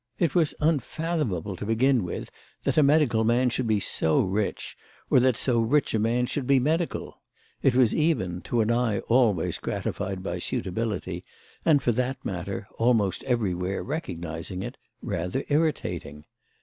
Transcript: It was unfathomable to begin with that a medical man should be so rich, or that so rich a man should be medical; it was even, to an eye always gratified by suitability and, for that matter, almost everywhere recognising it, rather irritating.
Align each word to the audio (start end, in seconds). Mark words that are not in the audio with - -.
It 0.17 0.33
was 0.33 0.55
unfathomable 0.59 1.55
to 1.55 1.63
begin 1.63 2.03
with 2.03 2.31
that 2.63 2.75
a 2.79 2.81
medical 2.81 3.23
man 3.23 3.51
should 3.51 3.67
be 3.67 3.79
so 3.79 4.19
rich, 4.21 4.75
or 5.11 5.19
that 5.19 5.37
so 5.37 5.59
rich 5.59 5.93
a 5.93 5.99
man 5.99 6.25
should 6.25 6.47
be 6.47 6.59
medical; 6.59 7.21
it 7.61 7.75
was 7.75 7.93
even, 7.93 8.41
to 8.45 8.61
an 8.61 8.71
eye 8.71 9.01
always 9.01 9.59
gratified 9.59 10.23
by 10.23 10.39
suitability 10.39 11.23
and, 11.65 11.83
for 11.83 11.91
that 11.91 12.17
matter, 12.25 12.67
almost 12.79 13.23
everywhere 13.25 13.83
recognising 13.83 14.63
it, 14.63 14.75
rather 15.03 15.43
irritating. 15.49 16.25